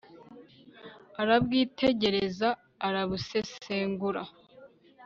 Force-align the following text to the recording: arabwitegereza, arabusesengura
arabwitegereza, 1.21 2.49
arabusesengura 2.87 4.21